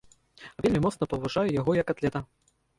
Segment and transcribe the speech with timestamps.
[0.65, 2.27] Вельмі моцна паважаю яго як атлета.